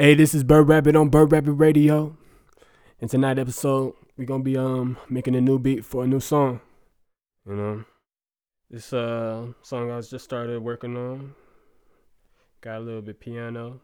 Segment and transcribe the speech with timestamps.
[0.00, 2.16] Hey, this is Bird Rabbit on Bird Rabbit Radio.
[3.00, 6.60] In tonight's episode, we're gonna be um making a new beat for a new song.
[7.44, 7.84] You know,
[8.70, 11.34] this uh song I was just started working on.
[12.60, 13.80] Got a little bit piano.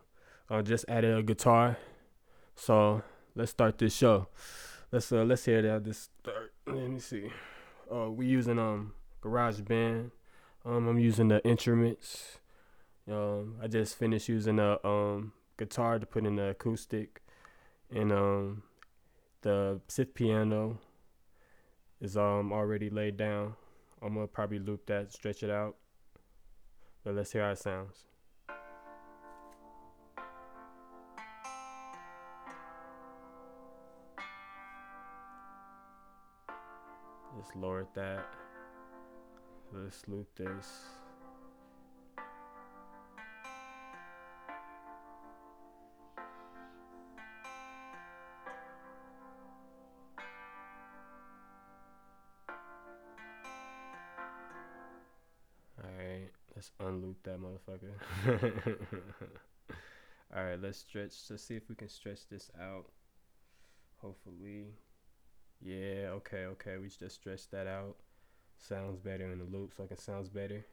[0.48, 1.78] I just added a guitar.
[2.54, 3.02] So
[3.34, 4.28] let's start this show.
[4.92, 5.82] Let's uh let's hear that.
[5.82, 6.52] This start.
[6.68, 7.28] Let me see.
[7.92, 10.12] Uh, we using um Garage Band.
[10.64, 12.38] Um, I'm using the instruments.
[13.10, 17.22] Um, I just finished using a um guitar to put in the acoustic,
[17.90, 18.62] and um,
[19.42, 20.78] the fifth piano
[22.00, 23.54] is um already laid down.
[24.02, 25.76] I'm gonna probably loop that, stretch it out.
[27.04, 28.04] But let's hear how it sounds.
[37.38, 38.26] Just lower that.
[39.72, 40.84] Let's loop this.
[57.24, 58.76] That motherfucker.
[60.36, 61.12] Alright, let's stretch.
[61.30, 62.86] Let's see if we can stretch this out.
[64.00, 64.66] Hopefully.
[65.60, 66.76] Yeah, okay, okay.
[66.80, 67.96] We just stretched that out.
[68.58, 70.64] Sounds better in the loop, so it sounds better.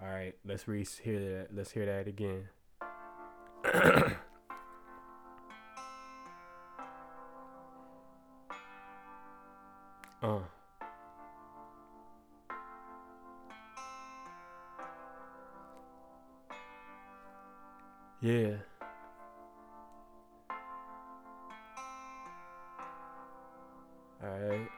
[0.00, 1.48] Alright, let's re hear that.
[1.54, 2.48] Let's hear that again.
[18.20, 18.54] Yeah.
[24.20, 24.68] Alright.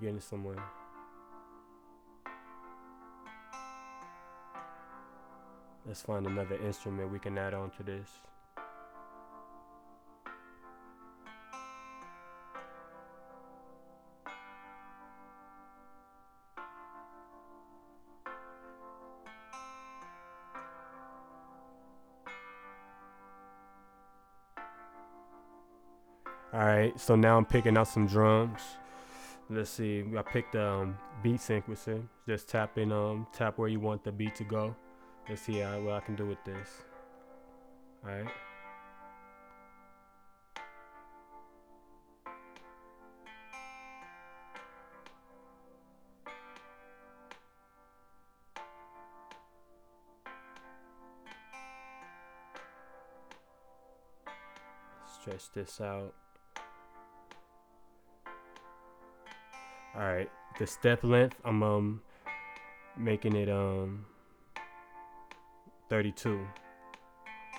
[0.00, 0.56] Getting somewhere.
[5.86, 8.08] Let's find another instrument we can add on to this.
[26.94, 28.60] Right, so now I'm picking out some drums.
[29.50, 32.02] Let's see, I picked um, beat sequencer.
[32.26, 34.74] Just tap in, um, tap where you want the beat to go.
[35.28, 36.68] Let's see how, what I can do with this.
[38.04, 38.26] All right.
[55.22, 56.14] Stretch this out.
[59.96, 62.02] All right, the step length, I'm um
[62.96, 64.04] making it um
[65.88, 66.44] 32.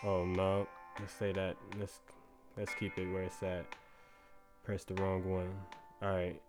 [0.04, 0.68] Oh no,
[1.00, 1.56] let's say that.
[1.80, 2.00] Let's
[2.58, 3.66] let's keep it where it's at.
[4.64, 5.54] Press the wrong one.
[6.02, 6.42] All right,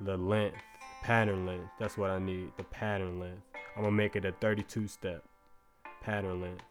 [0.00, 0.56] the length,
[1.02, 1.70] pattern length.
[1.78, 2.50] That's what I need.
[2.56, 3.42] The pattern length.
[3.76, 5.22] I'm gonna make it a 32 step
[6.02, 6.64] pattern length.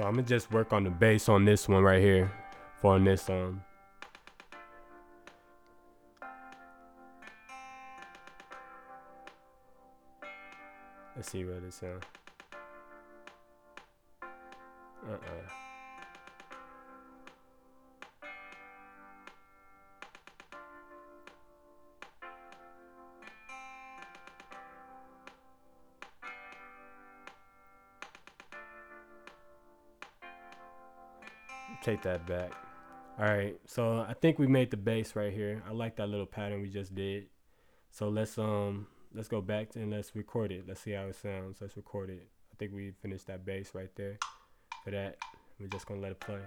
[0.00, 2.32] So I'm gonna just work on the bass on this one right here
[2.80, 3.60] for on this um
[11.14, 12.02] Let's see what it sounds.
[14.22, 15.59] Uh-uh.
[31.82, 32.52] Take that back.
[33.18, 35.62] All right, so I think we made the bass right here.
[35.68, 37.26] I like that little pattern we just did.
[37.90, 40.64] So let's um let's go back and let's record it.
[40.66, 41.58] Let's see how it sounds.
[41.60, 42.28] Let's record it.
[42.52, 44.18] I think we finished that bass right there.
[44.84, 45.18] For that,
[45.58, 46.40] we're just gonna let it play.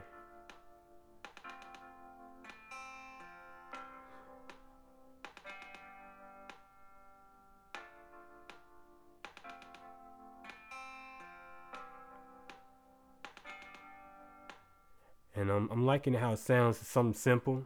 [15.36, 16.78] And um, I'm liking how it sounds.
[16.78, 17.64] Something simple,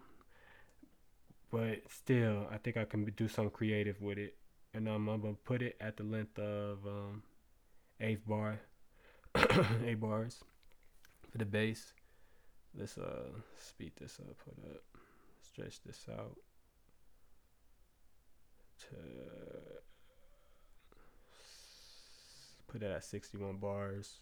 [1.52, 4.36] but still, I think I can do something creative with it,
[4.74, 7.24] and um, I'm gonna put it at the length of um,
[8.00, 8.60] eighth bar,
[9.86, 10.44] eight bars
[11.31, 11.94] for the bass.
[12.78, 14.38] Let's uh speed this up.
[14.46, 14.84] Hold up,
[15.42, 16.38] stretch this out
[18.80, 18.96] to
[22.68, 24.19] put it at 61 bars.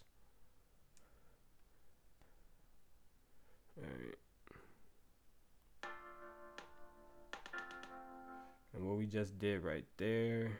[3.78, 4.14] Alright.
[8.74, 10.50] And what we just did right there.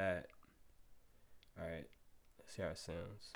[0.00, 0.26] That.
[1.60, 1.86] Alright,
[2.38, 3.32] let's see how it sounds.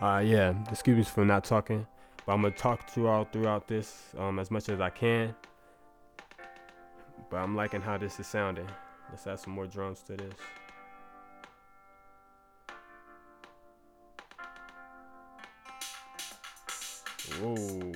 [0.00, 1.86] Uh yeah, excuse me for not talking.
[2.24, 5.34] But I'm gonna talk throughout throughout this um as much as I can.
[7.30, 8.68] But I'm liking how this is sounding.
[9.10, 10.34] Let's add some more drums to this.
[17.40, 17.92] Whoa.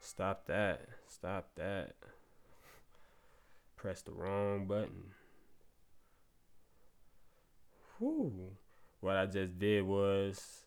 [0.00, 0.86] Stop that.
[1.08, 1.94] Stop that
[3.82, 5.10] pressed the wrong button.
[7.98, 8.52] Whew.
[9.00, 10.64] What I just did was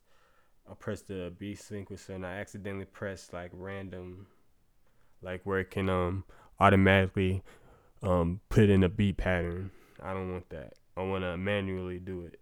[0.70, 4.28] I pressed the beat sequencer and I accidentally pressed like random,
[5.22, 6.26] like where it can um
[6.60, 7.42] automatically
[8.04, 9.72] um put in a beat pattern.
[10.04, 10.74] I don't want that.
[10.98, 12.42] I want to manually do it.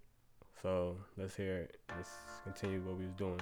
[0.60, 1.76] So let's hear it.
[1.96, 2.10] Let's
[2.42, 3.40] continue what we was doing.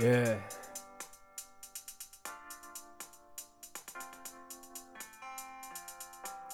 [0.00, 0.38] Yeah.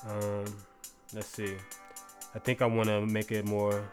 [0.05, 0.45] Um,
[1.15, 1.55] let's see.
[2.35, 3.85] I think I want to make it more,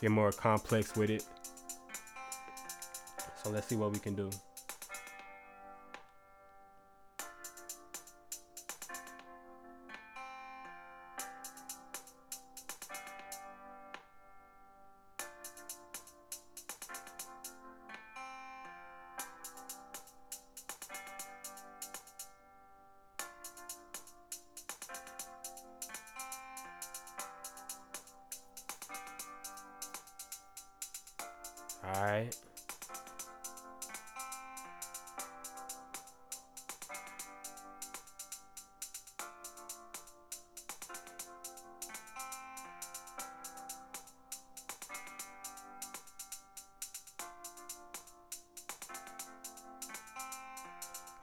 [0.00, 1.24] get more complex with it.
[3.42, 4.30] So let's see what we can do.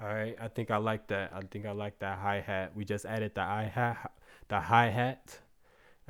[0.01, 1.31] All right, I think I like that.
[1.34, 2.72] I think I like that hi hat.
[2.75, 4.12] We just added the hi hat,
[4.48, 5.39] the hi hat.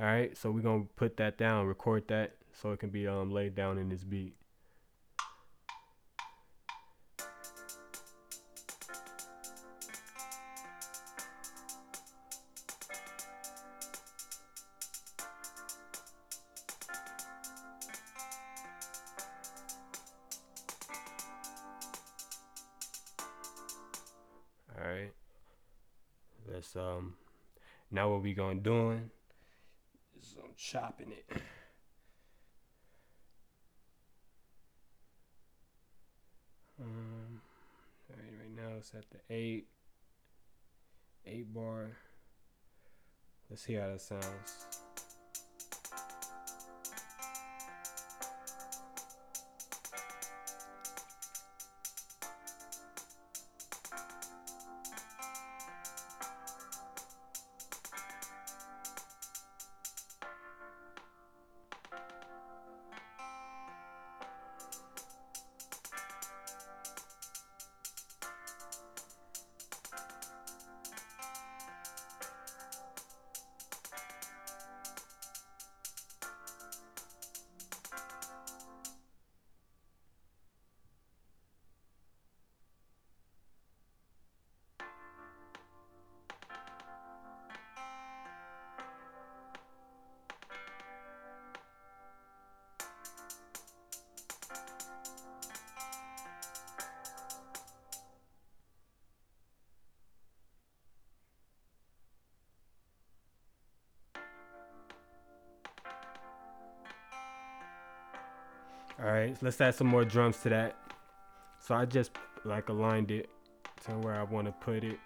[0.00, 3.30] All right, so we're gonna put that down, record that, so it can be um
[3.30, 4.34] laid down in this beat.
[38.82, 39.68] It's at the eight.
[41.24, 41.98] Eight bar.
[43.48, 44.66] Let's see how that sounds.
[109.02, 110.76] All right, let's add some more drums to that.
[111.58, 112.12] So I just
[112.44, 113.28] like aligned it
[113.84, 114.98] to where I want to put it.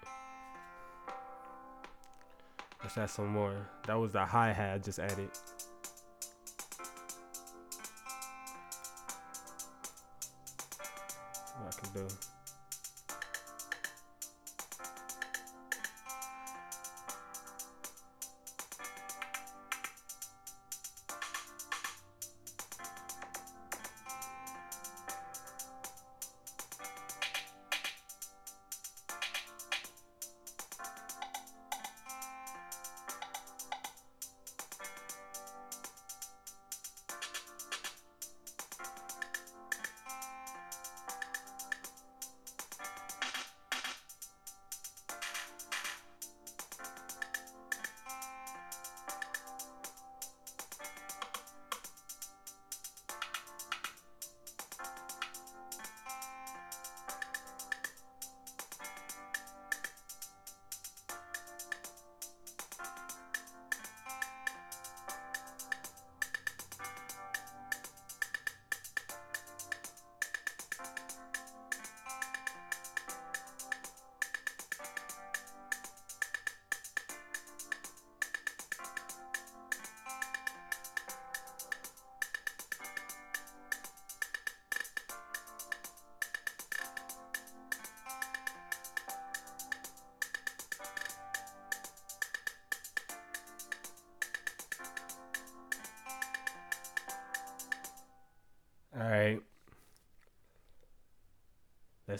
[2.82, 3.56] Let's add some more.
[3.86, 5.30] That was the hi-hat I just added.
[11.62, 12.14] What I can do.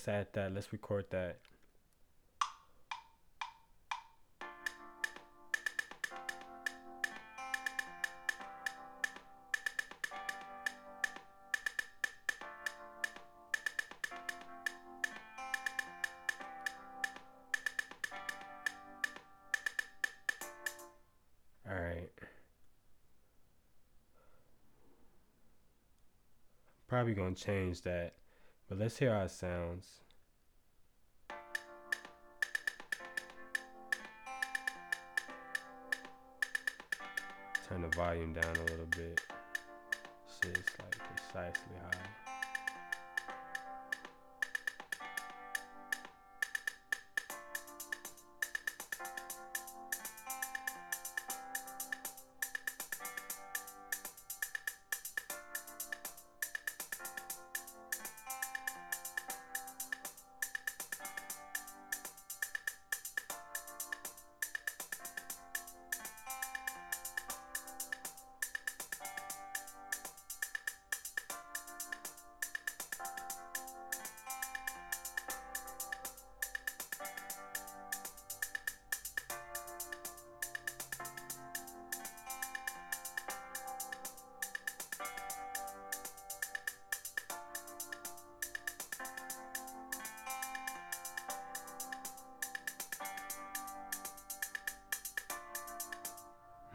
[0.06, 0.54] Let's that.
[0.54, 1.38] Let's record that.
[21.68, 22.08] All right.
[26.86, 28.14] Probably gonna change that,
[28.68, 29.86] but let's hear it sounds.
[37.68, 39.20] Turn the volume down a little bit.
[40.28, 42.25] Shit's like precisely high.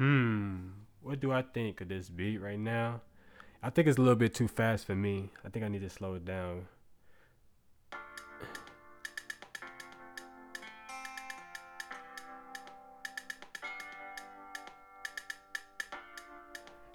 [0.02, 0.70] Hmm.
[1.04, 3.02] What do I think of this beat right now?
[3.62, 5.30] I think it's a little bit too fast for me.
[5.46, 6.66] I think I need to slow it down.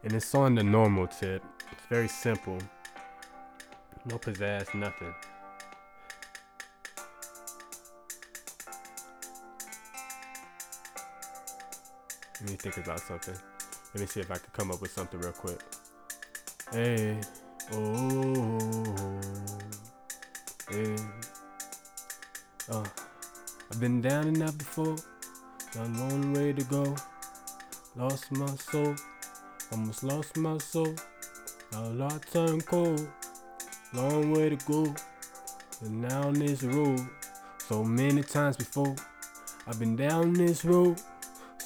[0.03, 1.45] And it's on the normal tip.
[1.71, 2.59] It's very simple.
[4.05, 5.15] No pizzazz, nothing.
[12.41, 13.35] Let me think about something.
[13.95, 15.59] Let me see if I can come up with something real quick.
[16.71, 17.19] Hey,
[17.73, 19.21] oh,
[20.71, 20.97] hey,
[22.71, 22.85] oh.
[23.71, 24.97] I've been down and out before,
[25.73, 26.95] got a long way to go.
[27.97, 28.95] Lost my soul,
[29.73, 30.95] almost lost my soul.
[31.73, 33.09] Now a lot turned cold,
[33.95, 34.95] long way to go.
[35.81, 37.01] But now on this road,
[37.59, 38.95] so many times before.
[39.67, 41.01] I've been down this road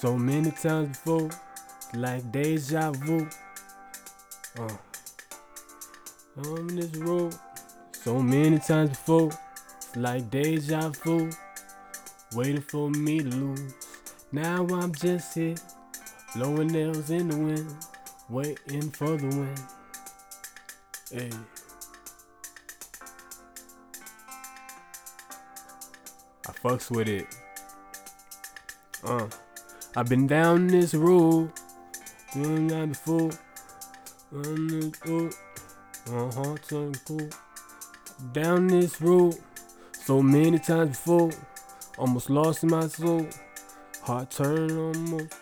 [0.01, 1.29] so many times before,
[1.93, 3.29] like deja vu.
[4.59, 4.77] Uh,
[6.49, 7.35] on this road
[7.93, 9.31] so many times before,
[9.77, 11.29] it's like deja vu.
[12.35, 13.75] Waiting for me to lose.
[14.33, 15.57] Now I'm just here,
[16.35, 17.77] blowing nails in the wind,
[18.31, 19.61] waiting for the wind.
[21.13, 21.31] Hey.
[26.49, 27.27] I fucks with it.
[29.05, 29.27] Uh,
[29.97, 31.51] I've been down this road,
[32.33, 33.31] doing that before.
[36.07, 37.35] My heart turned cold.
[38.33, 39.35] Down this road,
[39.93, 41.31] so many times before,
[41.99, 43.27] almost lost my soul.
[44.03, 45.35] Heart turned almost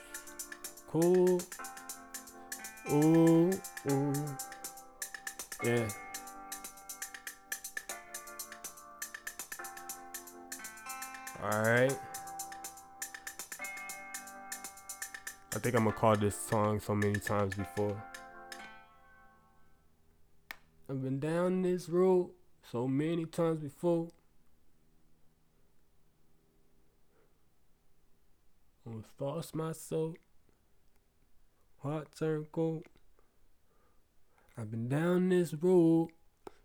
[0.90, 1.44] cold.
[2.88, 3.50] Oh,
[3.90, 4.12] oh,
[5.62, 5.88] yeah.
[11.42, 12.07] All right.
[15.58, 18.00] I think I'm gonna call this song so many times before.
[20.88, 22.30] I've been down this road
[22.70, 24.06] so many times before.
[28.86, 30.14] Almost lost my soul.
[31.82, 32.84] Heart turned cold.
[34.56, 36.10] I've been down this road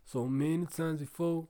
[0.06, 1.48] so many times before.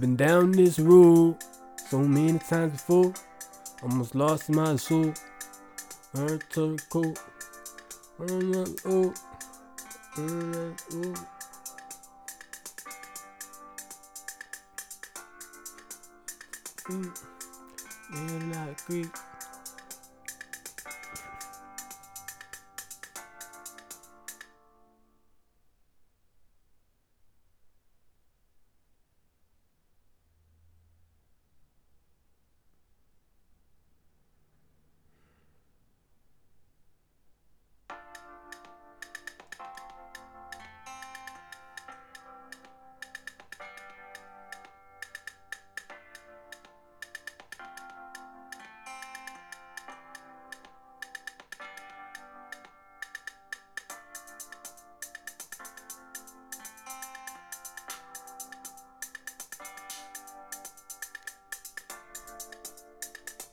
[0.00, 1.36] Been down this road
[1.90, 3.12] so many times before.
[3.82, 5.12] Almost lost my soul.
[6.16, 7.18] Heart turned cold.
[8.18, 9.14] Mm.
[18.10, 19.29] Man, like creep.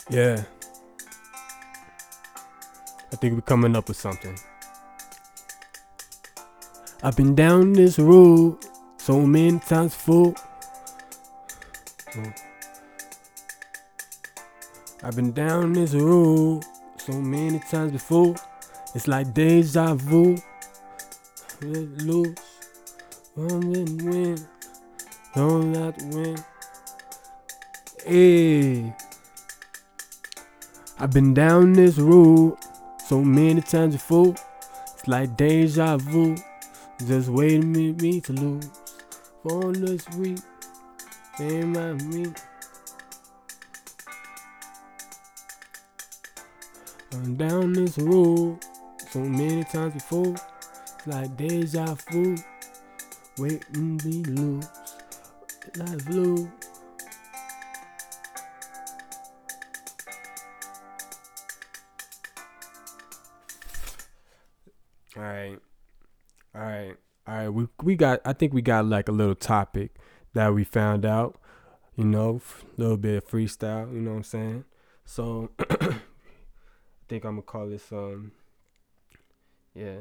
[0.10, 0.44] Yeah.
[3.12, 4.38] I think we're coming up with something.
[7.04, 8.58] I've been down this road
[8.98, 10.34] so many times before.
[15.04, 16.64] I've been down this road
[16.98, 18.36] so many times before.
[18.96, 20.38] It's like deja vu.
[21.62, 22.36] Let loose.
[23.36, 24.48] And win.
[25.36, 26.38] Don't let win.
[28.06, 28.94] Hey.
[31.00, 32.58] I've been down this road
[33.06, 34.34] so many times before.
[34.94, 36.36] It's like deja vu,
[37.06, 38.70] just waiting for me to lose.
[39.44, 40.40] For this week,
[41.40, 42.34] ain't my me.
[47.14, 48.58] I'm down this road
[49.12, 50.34] so many times before.
[50.34, 52.38] It's like deja vu,
[53.38, 54.68] waiting to be loose.
[55.78, 56.52] Like blue.
[67.88, 69.96] We got I think we got like a little topic
[70.34, 71.40] that we found out,
[71.96, 72.42] you know,
[72.78, 74.66] a little bit of freestyle, you know what I'm saying?
[75.06, 75.96] So I
[77.08, 78.34] think I'm gonna call this um
[79.74, 80.00] yeah.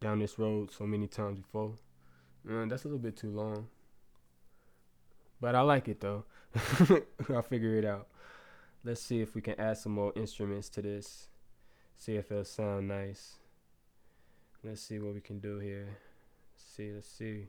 [0.00, 1.72] Down this road so many times before.
[2.44, 3.66] Man, that's a little bit too long.
[5.40, 6.26] But I like it though.
[7.28, 8.06] I'll figure it out.
[8.84, 11.26] Let's see if we can add some more instruments to this.
[11.96, 13.34] See if it'll sound nice.
[14.62, 15.98] Let's see what we can do here.
[16.56, 17.48] Let's see, let's see.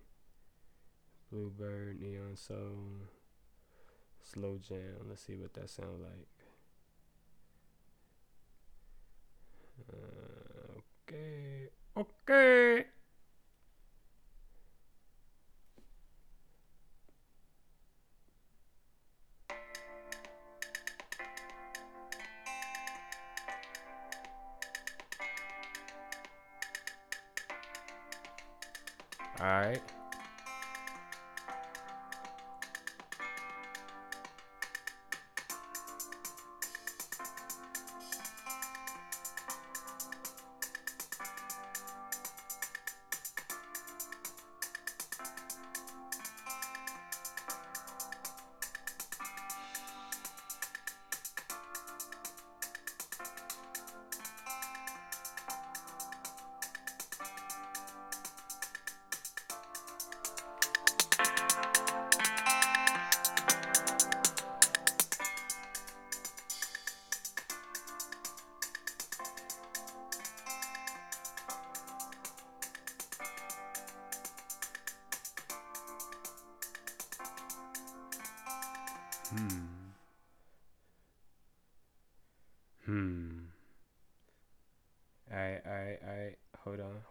[1.32, 3.08] Bluebird, Neon Soul.
[4.22, 5.08] slow jam.
[5.08, 6.28] Let's see what that sounds like.
[9.94, 11.70] Uh, okay.
[11.96, 12.86] Okay.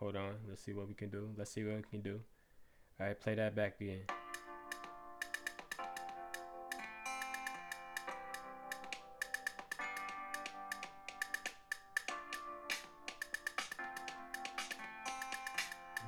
[0.06, 0.34] Hold on.
[0.48, 1.30] Let's see what we can do.
[1.36, 2.20] Let's see what we can do.
[3.00, 4.02] Alright, play that back again.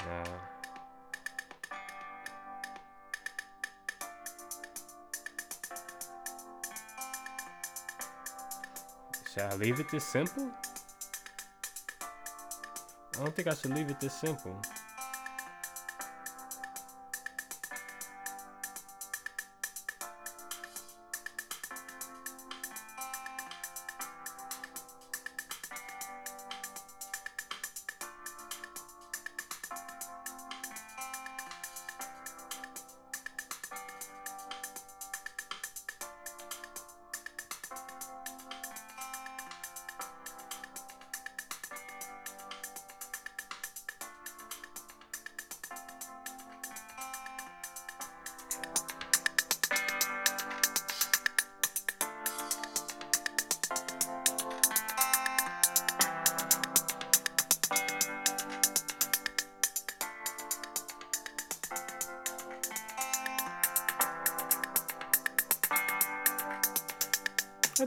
[0.07, 0.25] Nah.
[9.35, 10.53] Should I leave it this simple?
[13.19, 14.55] I don't think I should leave it this simple.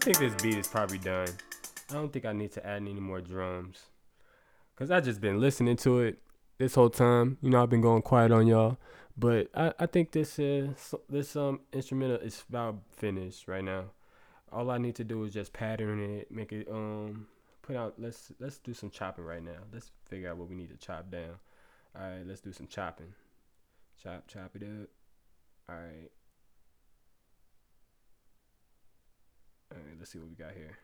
[0.02, 1.28] Think this beat is probably done.
[1.92, 3.84] I don't think I need to add any more drums.
[4.76, 6.18] Cause I just been listening to it
[6.58, 7.38] this whole time.
[7.40, 8.78] You know, I've been going quiet on y'all.
[9.16, 13.92] But I, I think this is this um instrumental is about finished right now.
[14.52, 17.28] All I need to do is just pattern it, make it um
[17.62, 19.62] put out let's let's do some chopping right now.
[19.72, 21.36] Let's figure out what we need to chop down.
[21.96, 23.14] Alright, let's do some chopping.
[24.02, 24.90] Chop chop it up.
[25.70, 26.12] Alright.
[29.72, 30.78] Alright, let's see what we got here.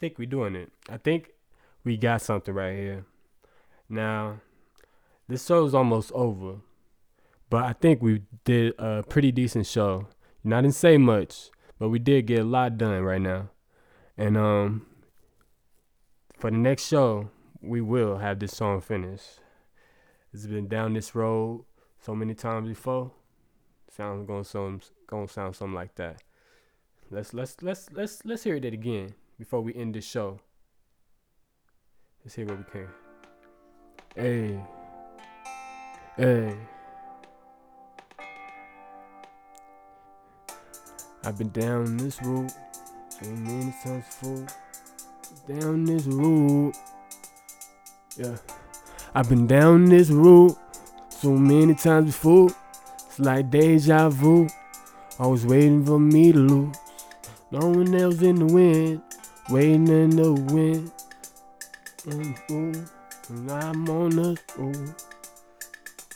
[0.00, 0.72] Think we're doing it.
[0.88, 1.30] I think
[1.84, 3.04] we got something right here.
[3.88, 4.40] Now,
[5.28, 6.56] this show's almost over,
[7.50, 10.08] but I think we did a pretty decent show.
[10.42, 13.50] And I didn't say much, but we did get a lot done right now.
[14.16, 14.86] And um,
[16.38, 17.28] for the next show,
[17.60, 19.40] we will have this song finished.
[20.32, 21.64] It's been down this road
[22.00, 23.12] so many times before.
[23.90, 26.22] Sounds gonna sound gonna sound something like that.
[27.10, 30.38] let's let's let's let's let's hear it again before we end this show.
[32.22, 32.88] Let's hear what we can.
[34.14, 34.60] Hey.
[36.14, 36.56] Hey.
[41.24, 42.52] I've been down this road
[43.08, 44.46] so many times before.
[45.48, 46.74] Down this road.
[48.18, 48.36] Yeah.
[49.14, 50.54] I've been down this road
[51.08, 52.50] so many times before.
[53.06, 54.48] It's like deja vu.
[55.18, 56.76] Always waiting for me to lose.
[57.50, 59.02] No one else in the wind.
[59.50, 60.92] Waiting in the wind.
[62.06, 62.86] Mm, ooh,
[63.30, 64.94] and I'm on the ooh.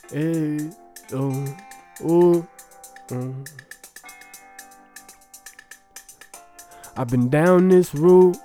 [0.09, 0.71] Hey,
[1.13, 1.57] oh,
[2.05, 2.47] oh,
[3.09, 3.47] mm.
[6.95, 8.37] I've been down this road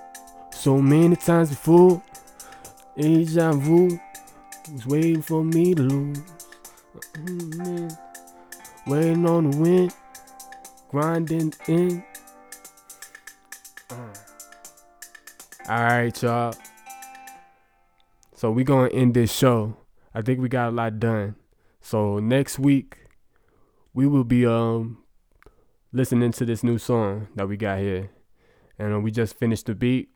[0.51, 2.03] so many times before.
[2.97, 3.97] Deja vu
[4.73, 6.21] was waiting for me to lose.
[7.13, 7.97] Mm,
[8.87, 9.95] waiting on the wind,
[10.89, 12.03] grinding in.
[15.71, 16.53] All right, y'all.
[18.35, 19.77] So we gonna end this show.
[20.13, 21.37] I think we got a lot done.
[21.79, 22.97] So next week
[23.93, 24.97] we will be um
[25.93, 28.09] listening to this new song that we got here,
[28.77, 30.09] and uh, we just finished the beat.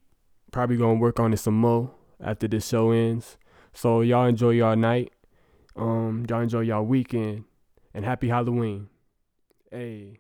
[0.52, 1.90] Probably gonna work on it some more
[2.22, 3.38] after this show ends.
[3.72, 5.14] So y'all enjoy y'all night.
[5.78, 7.46] Um, y'all enjoy y'all weekend,
[7.94, 8.90] and happy Halloween.
[9.72, 10.20] Hey.